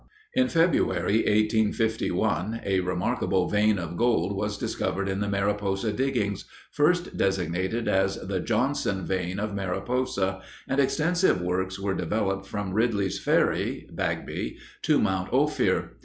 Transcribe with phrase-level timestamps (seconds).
[0.33, 7.15] In February, 1851, a remarkable vein of gold was discovered in the Mariposa diggings, first
[7.15, 13.87] designated as the "Johnson vein of Mariposa," and extensive works were developed from Ridley's Ferry
[13.93, 15.91] (Bagby) to Mount Ophir.